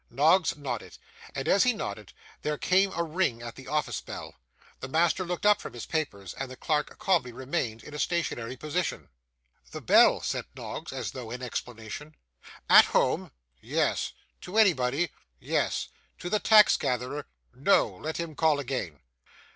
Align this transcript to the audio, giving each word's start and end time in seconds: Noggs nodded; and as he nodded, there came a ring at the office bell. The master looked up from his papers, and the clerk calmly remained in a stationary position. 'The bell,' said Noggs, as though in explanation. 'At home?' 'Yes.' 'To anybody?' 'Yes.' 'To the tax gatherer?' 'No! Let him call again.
Noggs 0.09 0.57
nodded; 0.57 0.97
and 1.35 1.47
as 1.47 1.61
he 1.63 1.73
nodded, 1.73 2.11
there 2.41 2.57
came 2.57 2.91
a 2.93 3.03
ring 3.03 3.43
at 3.43 3.53
the 3.53 3.67
office 3.67 4.01
bell. 4.01 4.33
The 4.79 4.87
master 4.87 5.23
looked 5.23 5.45
up 5.45 5.61
from 5.61 5.73
his 5.73 5.85
papers, 5.85 6.33
and 6.33 6.49
the 6.49 6.55
clerk 6.55 6.97
calmly 6.97 7.31
remained 7.31 7.83
in 7.83 7.93
a 7.93 7.99
stationary 7.99 8.57
position. 8.57 9.09
'The 9.69 9.81
bell,' 9.81 10.21
said 10.21 10.45
Noggs, 10.55 10.91
as 10.91 11.11
though 11.11 11.29
in 11.29 11.43
explanation. 11.43 12.15
'At 12.67 12.85
home?' 12.85 13.31
'Yes.' 13.59 14.13
'To 14.41 14.57
anybody?' 14.57 15.11
'Yes.' 15.39 15.89
'To 16.17 16.31
the 16.31 16.39
tax 16.39 16.77
gatherer?' 16.77 17.27
'No! 17.53 17.87
Let 17.87 18.17
him 18.17 18.33
call 18.33 18.59
again. 18.59 19.01